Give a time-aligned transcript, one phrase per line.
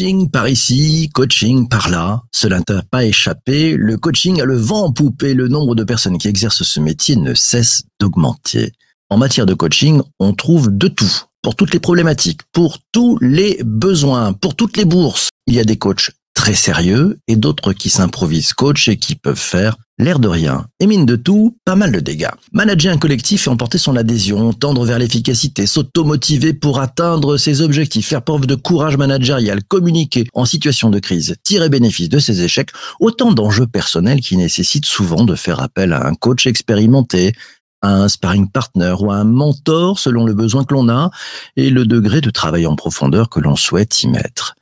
[0.00, 2.22] Coaching par ici, coaching par là.
[2.32, 3.76] Cela t'a pas échappé.
[3.76, 6.80] Le coaching a le vent en poupe et le nombre de personnes qui exercent ce
[6.80, 8.72] métier ne cesse d'augmenter.
[9.10, 11.12] En matière de coaching, on trouve de tout.
[11.42, 15.28] Pour toutes les problématiques, pour tous les besoins, pour toutes les bourses.
[15.46, 19.36] Il y a des coachs très sérieux et d'autres qui s'improvisent coach et qui peuvent
[19.36, 20.66] faire l'air de rien.
[20.80, 22.30] Et mine de tout, pas mal de dégâts.
[22.52, 28.08] Manager un collectif et emporter son adhésion, tendre vers l'efficacité, s'automotiver pour atteindre ses objectifs,
[28.08, 32.70] faire preuve de courage managérial, communiquer en situation de crise, tirer bénéfice de ses échecs,
[32.98, 37.32] autant d'enjeux personnels qui nécessitent souvent de faire appel à un coach expérimenté,
[37.82, 41.10] à un sparring partner ou à un mentor selon le besoin que l'on a
[41.56, 44.54] et le degré de travail en profondeur que l'on souhaite y mettre.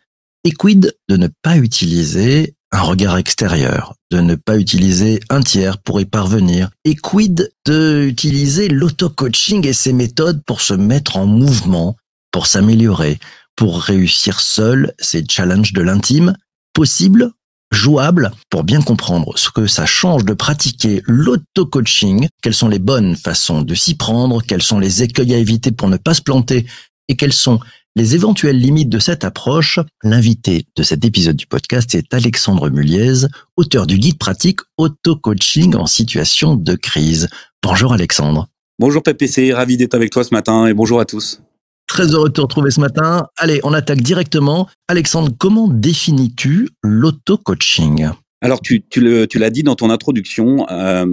[0.45, 5.79] Et quid de ne pas utiliser un regard extérieur, de ne pas utiliser un tiers
[5.79, 11.27] pour y parvenir, et quid de utiliser l'auto-coaching et ses méthodes pour se mettre en
[11.27, 11.97] mouvement,
[12.31, 13.19] pour s'améliorer,
[13.57, 16.37] pour réussir seul ces challenges de l'intime,
[16.73, 17.33] possible,
[17.73, 23.17] jouable, pour bien comprendre ce que ça change de pratiquer l'auto-coaching, quelles sont les bonnes
[23.17, 26.67] façons de s'y prendre, quels sont les écueils à éviter pour ne pas se planter,
[27.09, 27.61] et quels sont
[27.99, 33.27] les éventuelles limites de cette approche, l'invité de cet épisode du podcast est Alexandre Muliez,
[33.57, 37.29] auteur du guide pratique Auto-coaching en situation de crise.
[37.61, 38.47] Bonjour Alexandre.
[38.79, 41.43] Bonjour PPC, ravi d'être avec toi ce matin et bonjour à tous.
[41.89, 43.27] Très heureux de te retrouver ce matin.
[43.37, 44.69] Allez, on attaque directement.
[44.87, 48.11] Alexandre, comment définis-tu l'auto-coaching?
[48.41, 51.05] Alors, tu, l'as dit dans ton introduction, euh,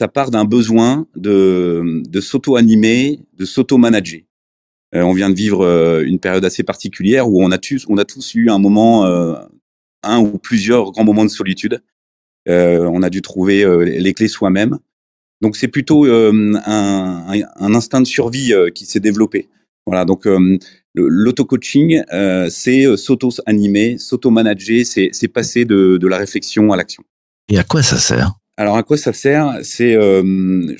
[0.00, 4.20] ça part d'un besoin de, de s'auto-animer, de s'auto-manager.
[4.94, 7.98] Euh, on vient de vivre euh, une période assez particulière où on a, tous, on
[7.98, 9.34] a tous eu un moment, euh,
[10.02, 11.82] un ou plusieurs grands moments de solitude.
[12.46, 14.78] on a dû trouver les clés soi-même.
[15.42, 19.48] Donc c'est plutôt un, instinct de survie qui s'est développé.
[19.86, 20.26] Voilà, donc
[20.94, 22.02] l'auto-coaching,
[22.48, 27.04] c'est s'auto-animer, s'auto-manager, c'est passer de, de la réflexion à l'action.
[27.50, 28.32] Et à quoi ça sert?
[28.58, 29.60] Alors à quoi ça sert?
[29.62, 30.74] C'est, euh,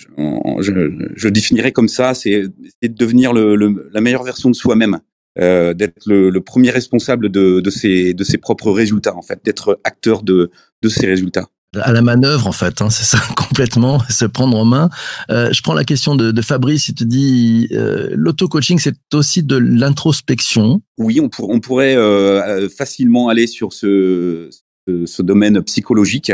[0.58, 4.98] je, je, définirais comme ça, c'est de devenir le, le, la meilleure version de soi-même,
[5.38, 9.38] euh, d'être le, le, premier responsable de, de, ses, de ses propres résultats, en fait,
[9.44, 10.50] d'être acteur de,
[10.82, 11.46] de ses résultats.
[11.80, 14.90] À la manœuvre, en fait, hein, c'est ça complètement, se prendre en main.
[15.30, 19.44] Euh, je prends la question de, de Fabrice, il te dit, euh, l'auto-coaching, c'est aussi
[19.44, 20.82] de l'introspection.
[20.96, 24.50] Oui, on, pour, on pourrait euh, facilement aller sur ce,
[24.88, 26.32] ce, ce domaine psychologique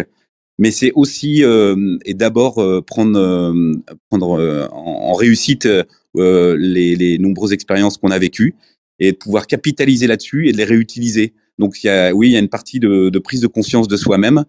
[0.59, 3.72] mais c'est aussi euh, et d'abord euh, prendre euh,
[4.09, 5.69] prendre en, réussite
[6.15, 8.54] les, les, nombreuses expériences qu'on a vécues
[8.98, 11.34] et de pouvoir capitaliser là-dessus et de les réutiliser.
[11.59, 13.88] Donc il y a oui il y a une partie de, de prise de conscience
[13.88, 14.44] de soi-même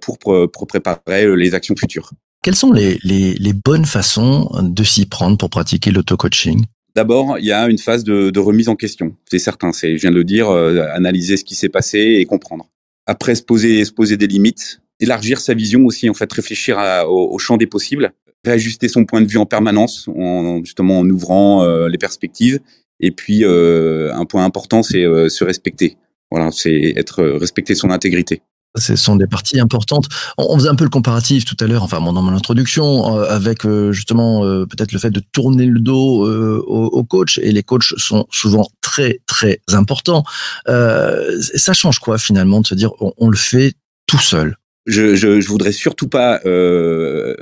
[0.00, 2.12] pour, pour préparer les actions futures.
[2.42, 6.64] Quelles sont les, les, les bonnes façons de s'y prendre pour pratiquer l'auto-coaching?
[6.94, 9.16] D'abord, il y a une phase de, de remise en question.
[9.28, 9.72] C'est certain.
[9.72, 12.68] C'est, je viens de le dire, analyser ce qui s'est passé et comprendre.
[13.06, 17.38] Après, se poser, se poser des limites, élargir sa vision aussi, en fait, réfléchir au,
[17.38, 18.12] champ des possibles,
[18.44, 22.60] réajuster son point de vue en permanence, en, justement en ouvrant euh, les perspectives.
[23.00, 25.96] Et puis, euh, un point important, c'est euh, se respecter.
[26.30, 28.42] Voilà, c'est être respecter son intégrité.
[28.78, 30.06] Ce sont des parties importantes.
[30.36, 34.42] On faisait un peu le comparatif tout à l'heure, enfin dans mon introduction, avec justement
[34.66, 37.38] peut-être le fait de tourner le dos aux, coachs.
[37.38, 40.24] Et les coachs sont souvent très très importants.
[40.66, 43.72] ça change quoi finalement de se dire on le fait
[44.06, 44.58] tout seul?
[44.86, 47.34] Je, je, je voudrais surtout pas euh,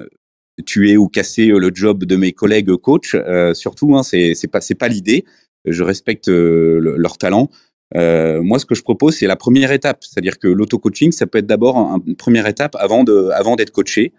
[0.66, 3.14] tuer ou casser euh, le job de mes collègues coachs.
[3.14, 5.24] Euh, surtout, hein, c'est c'est pas c'est pas l'idée.
[5.66, 7.50] Je respecte euh, leur talent.
[7.96, 11.38] Euh, moi, ce que je propose, c'est la première étape, c'est-à-dire que l'auto-coaching, ça peut
[11.38, 14.12] être d'abord une première étape avant de avant d'être coaché,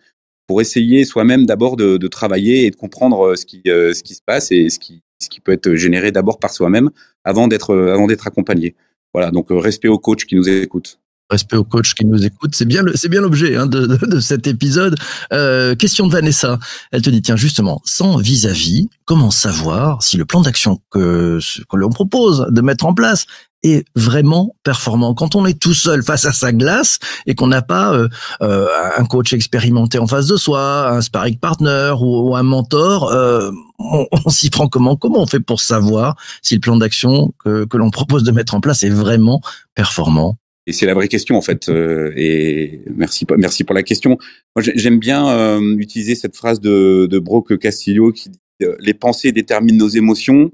[0.47, 4.22] pour essayer soi-même d'abord de, de, travailler et de comprendre ce qui ce qui se
[4.25, 6.90] passe et ce qui ce qui peut être généré d'abord par soi-même
[7.24, 8.75] avant d'être avant d'être accompagné.
[9.13, 11.00] Voilà, donc respect aux coachs qui nous écoutent
[11.30, 12.56] respect aux coachs qui nous écoutent.
[12.56, 14.95] C'est bien, c'est bien l'objet hein, de, de, cet épisode.
[15.33, 16.60] Euh, question de Vanessa.
[16.92, 21.39] Elle te dit tiens justement, sans vis-à-vis, comment savoir si le plan d'action que
[21.69, 23.25] que l'on propose de mettre en place
[23.63, 25.16] est vraiment performant?
[25.16, 28.07] Quand on est tout seul face à sa glace et qu'on n'a pas euh,
[28.44, 33.12] euh, un coach expérimenté en face de soi, un sparring partner ou, un mentor.
[33.80, 34.95] On, on s'y prend comment?
[34.95, 38.54] Comment on fait pour savoir si le plan d'action que, que l'on propose de mettre
[38.54, 39.42] en place est vraiment
[39.74, 40.38] performant?
[40.67, 41.69] Et c'est la vraie question en fait.
[41.69, 44.17] Euh, et merci, merci pour la question.
[44.56, 48.94] Moi, j'aime bien euh, utiliser cette phrase de, de Brock Castillo qui dit euh, les
[48.94, 50.51] pensées déterminent nos émotions,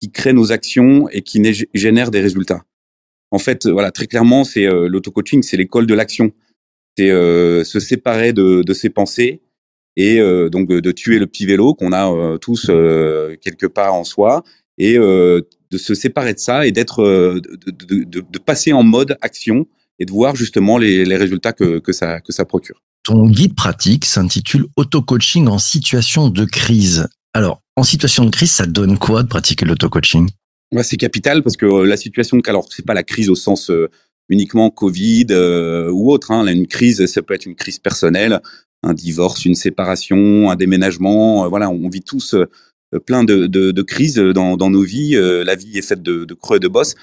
[0.00, 1.40] qui créent nos actions et qui
[1.74, 2.64] génèrent des résultats.
[3.30, 6.32] En fait, voilà, très clairement, c'est l'auto-coaching, c'est l'école de l'action.
[6.98, 9.40] C'est se séparer de, de, ses pensées
[9.96, 10.18] et
[10.50, 12.66] donc de tuer le petit vélo qu'on a tous
[13.40, 14.42] quelque part en soi
[14.76, 14.98] et
[15.72, 19.66] de se séparer de ça et d'être, de, de, de, de, passer en mode action
[19.98, 22.80] et de voir justement les, les résultats que, que, ça, que ça procure.
[23.04, 27.08] Ton guide pratique s'intitule Auto-coaching en situation de crise.
[27.34, 30.28] Alors, en situation de crise, ça donne quoi de pratiquer l'auto-coaching?
[30.72, 33.70] Ouais, C'est capital parce que la situation alors c'est pas la crise au sens
[34.32, 36.30] uniquement Covid euh, ou autre.
[36.30, 36.46] Hein.
[36.46, 38.40] Une crise, ça peut être une crise personnelle,
[38.82, 41.44] un divorce, une séparation, un déménagement.
[41.44, 42.46] Euh, voilà, on vit tous euh,
[43.06, 45.14] plein de, de, de, crises dans, dans nos vies.
[45.14, 46.94] la vie est faite de, de creux et de bosses.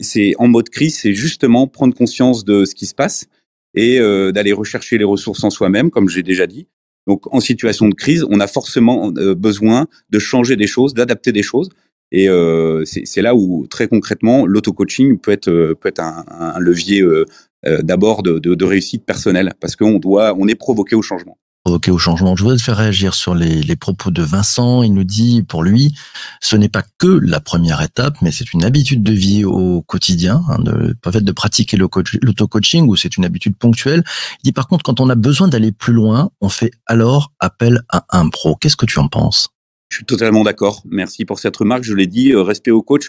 [0.00, 3.26] C'est en mode crise, c'est justement prendre conscience de ce qui se passe
[3.74, 6.66] et d'aller rechercher les ressources en soi-même, comme j'ai déjà dit.
[7.08, 11.42] Donc, en situation de crise, on a forcément besoin de changer des choses, d'adapter des
[11.42, 11.70] choses.
[12.12, 16.58] Et euh, c'est là où très concrètement l'auto-coaching peut être euh, peut être un, un
[16.58, 17.24] levier euh,
[17.64, 21.38] euh, d'abord de, de, de, réussite personnelle parce qu'on doit on est provoqué au changement.
[21.64, 22.34] Provoqué au changement.
[22.34, 24.82] Je voudrais te faire réagir sur les, les propos de Vincent.
[24.82, 25.94] Il nous dit pour lui,
[26.40, 30.42] ce n'est pas que la première étape, mais c'est une habitude de vie au quotidien,
[30.48, 34.02] hein, de, pas fait de pratiquer l'auto-coaching ou c'est une habitude ponctuelle.
[34.42, 37.82] Il dit par contre quand on a besoin d'aller plus loin, on fait alors appel
[37.90, 38.56] à un pro.
[38.56, 39.50] Qu'est-ce que tu en penses?
[39.92, 40.82] Je suis totalement d'accord.
[40.86, 41.84] Merci pour cette remarque.
[41.84, 43.08] Je l'ai dit, euh, respect au coach.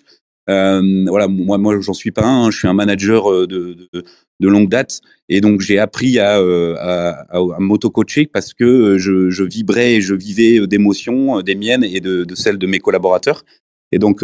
[0.50, 2.51] Euh, voilà, moi, moi, j'en suis pas un.
[2.51, 4.04] Je suis un manager euh, de, de,
[4.40, 9.30] de longue date, et donc j'ai appris à, euh, à, à, m'auto-coacher parce que je,
[9.30, 13.44] je, vibrais et je vivais d'émotions, des miennes et de, de, celles de mes collaborateurs.
[13.94, 14.24] Et donc,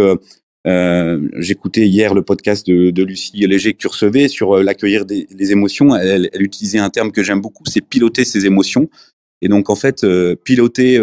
[0.68, 5.52] euh, j'écoutais hier le podcast de, de, Lucie Léger que tu recevais sur l'accueillir des
[5.52, 5.96] émotions.
[5.96, 8.90] Elle, elle, utilisait un terme que j'aime beaucoup, c'est piloter ses émotions.
[9.42, 10.06] Et donc, en fait,
[10.44, 11.00] piloter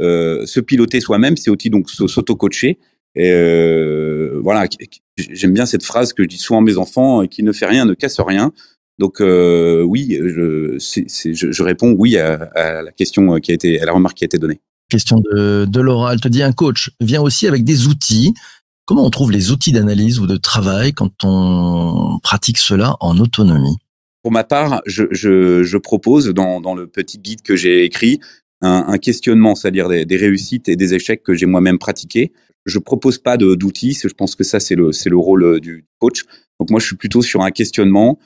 [0.00, 2.78] euh, se piloter soi-même, c'est aussi donc s'auto-coacher.
[3.16, 4.68] Et euh, voilà,
[5.16, 7.86] j'aime bien cette phrase que je dis souvent à mes enfants qui ne fait rien
[7.86, 8.52] ne casse rien.
[8.98, 13.80] Donc euh, oui, je, je, je, réponds oui à, à, la question qui a été,
[13.80, 14.60] à la remarque qui a été donnée.
[14.90, 18.34] Question de, de Laura, elle te dit un coach vient aussi avec des outils.
[18.84, 23.76] Comment on trouve les outils d'analyse ou de travail quand on pratique cela en autonomie?
[24.22, 28.20] Pour ma part, je, je, je propose dans, dans le petit guide que j'ai écrit
[28.60, 32.32] un, un questionnement, c'est-à-dire des, des, réussites et des échecs que j'ai moi-même pratiqués.
[32.66, 35.86] Je propose pas d'outils, je pense que ça c'est le c'est le rôle euh, du
[35.98, 36.24] coach.
[36.58, 38.18] Donc moi je suis plutôt sur un questionnement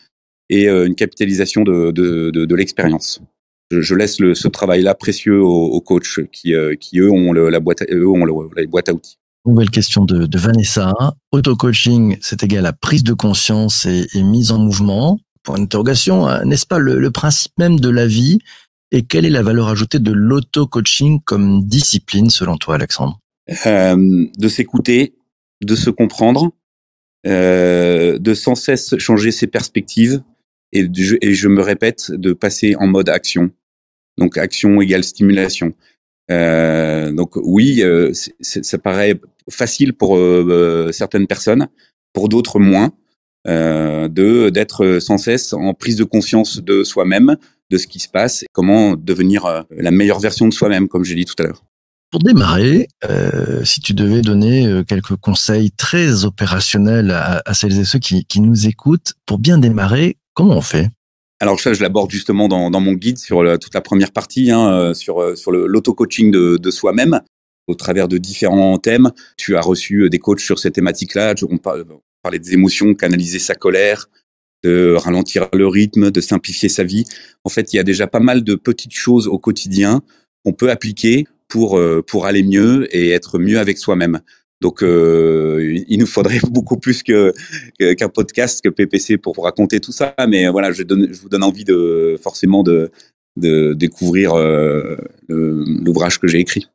[0.49, 3.21] et euh, une capitalisation de de, de, l'expérience.
[3.71, 7.83] Je, laisse le, ce travail-là précieux aux, coachs qui euh, qui eux ont la boîte
[7.91, 9.19] eux ont le, la à outils.
[9.47, 10.93] Nouvelle question de, Vanessa.
[11.33, 15.19] Auto-coaching, c'est égal à prise de conscience et, mise en mouvement.
[15.43, 18.39] Pour une interrogation, n'est-ce pas le, le, principe même de la vie?
[18.93, 23.19] Et quelle est la valeur ajoutée de l'auto-coaching comme discipline selon toi, Alexandre?
[23.67, 25.15] Euh, De s'écouter,
[25.63, 26.53] de se comprendre,
[27.27, 30.23] euh, de sans cesse changer ses perspectives
[30.73, 33.51] et, de, et je me répète, de passer en mode action.
[34.19, 35.75] Donc action égale stimulation.
[36.31, 41.69] Euh, donc oui, euh, ça paraît facile pour euh, certaines personnes,
[42.13, 42.93] pour d'autres moins,
[43.49, 47.37] euh, de d'être sans cesse en prise de conscience de soi-même,
[47.71, 51.25] de ce qui se passe, comment devenir la meilleure version de soi-même, comme j'ai dit
[51.25, 51.65] tout à l'heure.
[52.11, 57.85] Pour démarrer, euh, si tu devais donner euh, quelques conseils très opérationnels à, celles et
[57.85, 60.91] ceux qui, nous écoutent, pour bien démarrer, comment on fait?
[61.39, 64.95] Alors ça, je l'aborde justement dans, mon guide sur toute la première partie, hein, euh,
[64.95, 67.21] sur, sur l'auto-coaching de, de soi-même,
[67.69, 69.13] au travers de différents thèmes.
[69.37, 71.35] Tu as reçu des coachs sur ces thématiques-là.
[71.49, 74.11] On parlait des émotions, canaliser sa colère,
[74.65, 77.05] de ralentir le rythme, de simplifier sa vie.
[77.45, 80.03] En fait, il y a déjà pas mal de petites choses au quotidien
[80.45, 84.21] qu'on peut appliquer pour euh, pour aller mieux et être mieux avec soi-même.
[84.63, 87.33] Donc, euh, il nous faudrait beaucoup plus que
[87.79, 90.15] qu'un podcast, que PPC pour vous raconter tout ça.
[90.29, 92.91] Mais voilà, je, donne, je vous donne envie de forcément de
[93.37, 94.97] de découvrir euh,
[95.29, 96.67] l'ouvrage que j'ai écrit.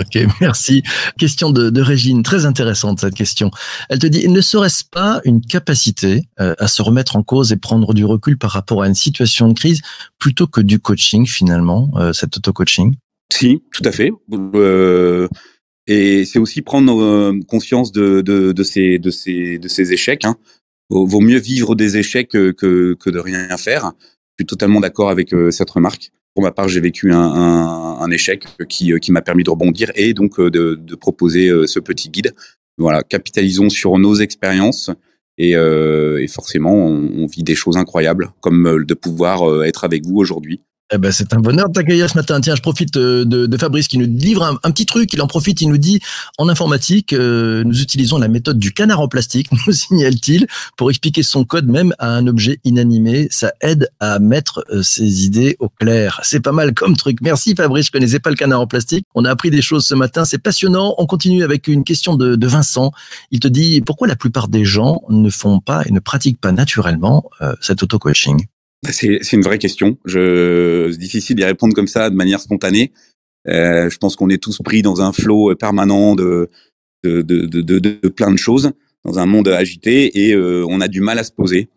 [0.00, 0.82] Ok, merci.
[1.18, 3.50] Question de, de, Régine, très intéressante cette question.
[3.88, 7.56] Elle te dit, ne serait-ce pas une capacité euh, à se remettre en cause et
[7.56, 9.80] prendre du recul par rapport à une situation de crise
[10.18, 12.94] plutôt que du coaching finalement, euh, cet auto-coaching?
[13.32, 14.10] Si, tout à fait.
[14.32, 15.28] Euh,
[15.86, 20.24] et c'est aussi prendre euh, conscience de, de, de, ces, de, ces, de ces échecs.
[20.24, 20.36] Hein.
[20.90, 23.92] Vaut mieux vivre des échecs que, que, que de rien faire.
[24.00, 28.00] Je suis totalement d'accord avec euh, cette remarque pour ma part, j'ai vécu un, un,
[28.00, 31.66] un, échec qui, qui m'a permis de rebondir et donc euh, de, de, proposer euh,
[31.66, 32.32] ce petit guide.
[32.76, 34.88] Voilà, capitalisons sur nos expériences
[35.36, 40.06] et, euh, et forcément, on, on, vit des choses incroyables, comme de pouvoir être avec
[40.06, 40.60] vous aujourd'hui.
[40.90, 42.40] Eh ben, c'est un bonheur de t'accueillir ce matin.
[42.40, 45.12] Tiens, je profite euh, de, Fabrice qui nous livre un, petit truc.
[45.12, 46.00] Il en profite, il nous dit
[46.38, 50.46] en informatique, euh, nous utilisons la méthode du canard en plastique, nous signale-t-il,
[50.78, 53.28] pour expliquer son code même à un objet inanimé.
[53.30, 56.20] Ça aide à mettre euh, ses idées au clair.
[56.22, 57.18] C'est pas mal comme truc.
[57.20, 59.04] Merci Fabrice, je connaissais pas le canard en plastique.
[59.14, 60.94] On a appris des choses ce matin, c'est passionnant.
[60.96, 62.92] On continue avec une question de, Vincent.
[63.30, 66.50] Il te dit pourquoi la plupart des gens ne font pas et ne pratiquent pas
[66.50, 67.28] naturellement
[67.60, 68.46] cet auto-coaching?
[68.84, 69.98] C'est une vraie question.
[70.06, 72.92] C'est difficile d'y répondre comme ça de manière spontanée.
[73.48, 76.50] Euh, je pense qu'on est tous pris dans un flot permanent de
[77.04, 78.72] de, de, de, plein de choses,
[79.04, 81.68] dans un monde agité, et euh, on a du mal à se poser.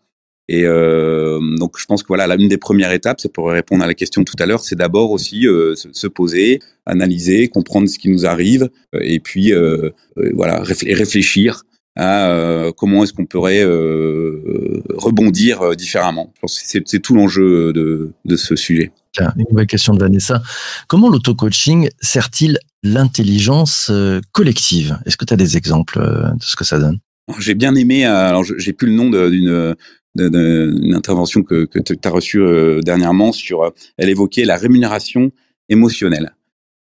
[0.48, 3.86] Et euh, donc, je pense que voilà, l'une des premières étapes, c'est pour répondre à
[3.86, 8.08] la question tout à l'heure, c'est d'abord aussi euh, se, poser, analyser, comprendre ce qui
[8.08, 8.68] nous arrive,
[9.00, 9.90] et puis euh,
[10.34, 11.62] voilà, réfléchir
[11.96, 16.32] à euh, comment est-ce qu'on pourrait euh, rebondir euh, différemment.
[16.46, 18.92] C'est tout l'enjeu de, de ce sujet.
[19.18, 20.42] Une nouvelle question de Vanessa.
[20.88, 23.92] Comment l'auto-coaching sert-il l'intelligence
[24.32, 24.98] collective?
[25.04, 26.98] Est-ce que tu as des exemples de ce que ça donne?
[27.38, 29.74] J'ai bien aimé, alors j'ai plus le nom d'une
[30.14, 32.42] d'une intervention que, que tu as reçue
[32.82, 35.30] dernièrement sur, elle évoquait la rémunération
[35.68, 36.34] émotionnelle.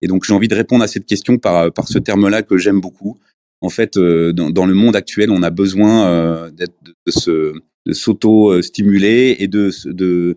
[0.00, 2.80] Et donc j'ai envie de répondre à cette question par, par ce terme-là que j'aime
[2.80, 3.18] beaucoup,
[3.60, 7.54] en fait, euh, dans, le monde actuel, on a besoin euh, de, se
[7.86, 10.36] de s'auto-stimuler et de, de,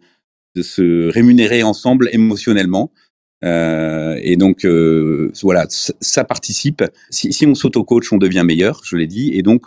[0.56, 2.92] de se rémunérer ensemble émotionnellement.
[3.44, 6.84] Euh, et donc voilà, ça participe.
[7.10, 9.66] Si, si on s'auto-coach, on devient meilleur, je l'ai dit, et donc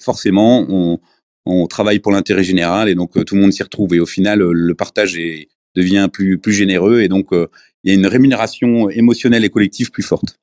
[0.00, 1.00] forcément on,
[1.46, 3.94] on travaille pour l'intérêt général, et donc tout le monde s'y retrouve.
[3.94, 7.94] Et au final, le partage est, devient plus plus généreux, et donc il y a
[7.94, 10.38] une rémunération émotionnelle et collective plus forte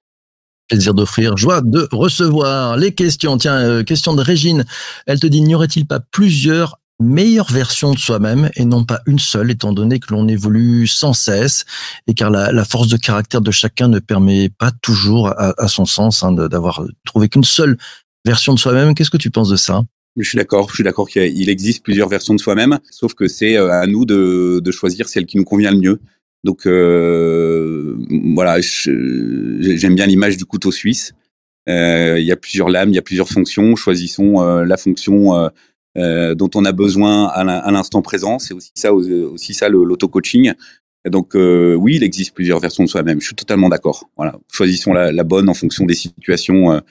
[0.72, 3.38] plaisir d'offrir, joie de recevoir les questions.
[3.38, 4.64] Tiens, euh, question de Régine.
[5.06, 9.20] Elle te dit, n'y aurait-il pas plusieurs meilleures versions de soi-même et non pas une
[9.20, 11.66] seule, étant donné que l'on évolue sans cesse
[12.08, 16.24] et car la, force de caractère de chacun ne permet pas toujours, à, son sens,
[16.24, 17.78] hein, d'avoir trouvé qu'une seule
[18.24, 18.96] version de soi-même.
[18.96, 19.82] Qu'est-ce que tu penses de ça?
[20.16, 23.58] Je suis d'accord, je suis d'accord qu'il existe plusieurs versions de soi-même, sauf que c'est
[23.58, 26.00] euh, à nous de, de choisir celle qui nous convient le mieux.
[26.44, 27.98] Donc euh,
[28.36, 31.14] voilà, j'aime bien l'image du couteau suisse.
[31.70, 33.76] Euh, il y a plusieurs lames, il y a plusieurs fonctions.
[33.76, 35.50] Choisissons euh, la fonction
[35.96, 38.40] dont on a besoin à l'instant présent.
[38.40, 40.54] C'est aussi ça, aussi ça l'auto-coaching.
[41.10, 43.22] Donc oui, il existe plusieurs versions de soi-même.
[43.22, 44.10] Je suis totalement d'accord.
[44.18, 46.82] Voilà, choisissons la, bonne en fonction des situations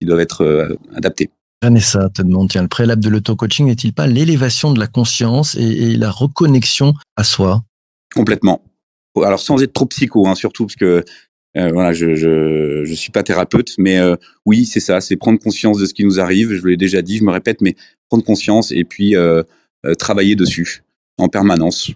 [0.00, 1.30] qui doivent être adaptées.
[1.62, 5.96] Vanessa te demande, tiens, le préalable de l'auto-coaching n'est-il pas l'élévation de la conscience et,
[5.96, 7.64] la reconnexion à soi?
[8.14, 8.62] Complètement
[9.16, 11.04] alors sans être trop psycho, hein, surtout parce que
[11.56, 15.38] euh, voilà, je, je je suis pas thérapeute, mais euh, oui, c'est ça, c'est prendre
[15.38, 16.54] conscience de ce qui nous arrive.
[16.54, 17.74] Je l'ai déjà dit, je me répète, mais
[18.08, 19.42] prendre conscience et puis euh,
[19.98, 20.82] travailler dessus
[21.18, 21.90] en permanence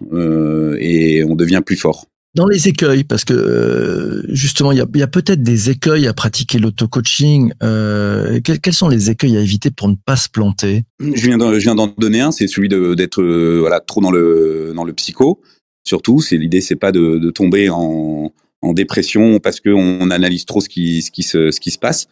[0.79, 2.07] et on devient plus fort.
[2.35, 6.13] Dans les écueils, parce que justement, il y a, y a peut-être des écueils à
[6.13, 7.53] pratiquer l'auto-coaching.
[7.61, 10.83] Euh, quels, sont les écueils à éviter pour ne pas se planter?
[10.99, 13.23] Je viens d'en donner un, c'est celui d'être
[13.59, 15.41] voilà trop dans le dans le psycho.
[15.83, 20.61] Surtout, c'est l'idée, c'est pas de, de tomber en, en, dépression parce qu'on analyse trop
[20.61, 22.07] ce qui, ce qui, se, ce qui se passe,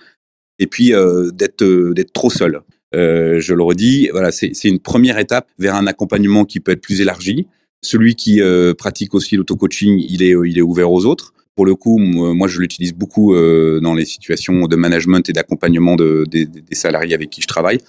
[0.60, 1.64] et puis euh, d'être
[1.94, 2.62] d'être trop seul.
[2.94, 6.82] Euh, je le redis, voilà, c'est une première étape vers un accompagnement qui peut être
[6.82, 7.48] plus élargi.
[7.82, 11.34] Celui qui euh, pratique aussi l'auto-coaching, il est, il est ouvert aux autres.
[11.56, 15.96] Pour le coup, moi, je l'utilise beaucoup euh, dans les situations de management et d'accompagnement
[15.96, 17.80] de, des salariés avec qui je travaille.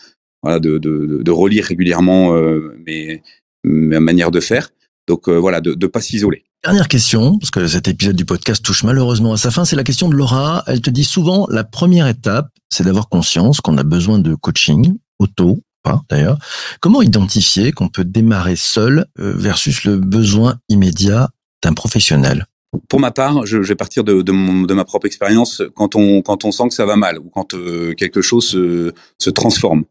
[0.42, 3.22] Voilà, de, de, de relire régulièrement euh, mes,
[3.62, 4.70] ma manière de faire.
[5.08, 6.44] Donc euh, voilà, de ne pas s'isoler.
[6.64, 9.82] Dernière question, parce que cet épisode du podcast touche malheureusement à sa fin, c'est la
[9.82, 10.62] question de Laura.
[10.68, 14.96] Elle te dit souvent, la première étape, c'est d'avoir conscience qu'on a besoin de coaching,
[15.18, 16.38] auto, pas d'ailleurs.
[16.80, 21.30] Comment identifier qu'on peut démarrer seul euh, versus le besoin immédiat
[21.64, 22.46] d'un professionnel?
[22.88, 25.62] Pour ma part, je, vais partir de, de, ma propre expérience.
[25.74, 28.94] Quand on quand on sent que ça va mal ou quand euh, quelque chose se,
[29.18, 29.84] se transforme.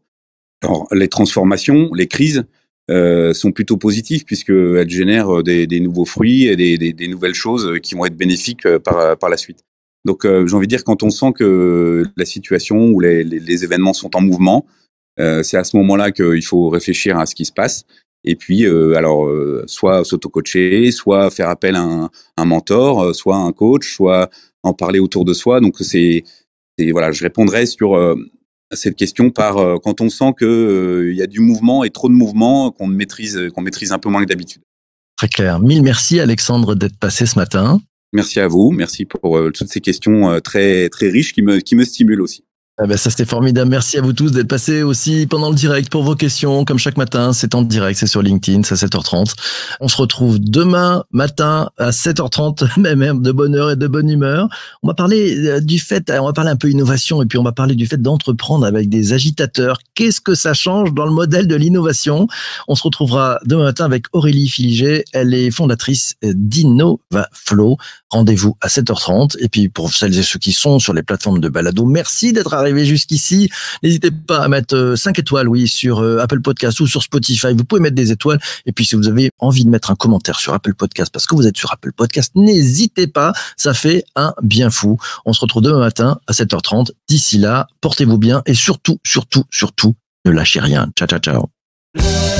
[0.62, 2.44] Alors les transformations, les crises,
[2.90, 7.94] euh, sont plutôt positives puisqu'elles génèrent euh, des, nouveaux fruits et des, nouvelles choses qui
[7.94, 9.60] vont être bénéfiques euh, par, par la suite.
[10.04, 14.16] Donc j'ai envie de dire quand on sent que la situation ou les, événements sont
[14.16, 14.66] en mouvement,
[15.16, 17.84] c'est à ce moment-là qu'il faut réfléchir à ce qui se passe.
[18.24, 19.30] Et puis, alors,
[19.66, 24.28] soit s'auto-coacher, soit faire appel à un, un mentor, soit un coach, soit
[24.64, 25.60] en parler autour de soi.
[25.60, 26.24] Donc, c'est,
[26.90, 27.94] voilà, je répondrai sur
[28.72, 31.90] cette question par euh, quand on sent que euh, il y a du mouvement et
[31.90, 34.62] trop de mouvement qu'on maîtrise qu'on maîtrise un peu moins que d'habitude.
[35.16, 35.60] Très clair.
[35.60, 37.80] Mille merci Alexandre d'être passé ce matin.
[38.12, 41.76] Merci à vous, merci pour euh, toutes ces questions très très riches qui me qui
[41.76, 42.44] me stimulent aussi.
[42.78, 43.70] Ah ben ça c'est formidable.
[43.70, 46.64] Merci à vous tous d'être passés aussi pendant le direct pour vos questions.
[46.64, 49.34] Comme chaque matin, c'est en direct, c'est sur LinkedIn, c'est à 7h30.
[49.80, 54.48] On se retrouve demain matin à 7h30, même de bonne heure et de bonne humeur.
[54.82, 57.42] On va parler euh, du fait, on va parler un peu innovation et puis on
[57.42, 59.76] va parler du fait d'entreprendre avec des agitateurs.
[59.94, 62.26] Qu'est-ce que ça change dans le modèle de l'innovation?
[62.68, 65.04] On se retrouvera demain matin avec Aurélie Filiger.
[65.12, 67.76] Elle est fondatrice d'InnovaFlow.
[68.08, 69.36] Rendez-vous à 7h30.
[69.40, 72.54] Et puis pour celles et ceux qui sont sur les plateformes de balado, merci d'être
[72.80, 73.50] jusqu'ici.
[73.82, 77.54] N'hésitez pas à mettre 5 euh, étoiles, oui, sur euh, Apple Podcast ou sur Spotify.
[77.56, 78.40] Vous pouvez mettre des étoiles.
[78.66, 81.34] Et puis, si vous avez envie de mettre un commentaire sur Apple Podcast parce que
[81.34, 83.32] vous êtes sur Apple Podcast, n'hésitez pas.
[83.56, 84.98] Ça fait un bien fou.
[85.24, 86.90] On se retrouve demain matin à 7h30.
[87.08, 90.88] D'ici là, portez-vous bien et surtout, surtout, surtout, ne lâchez rien.
[90.96, 92.31] Ciao, ciao, ciao.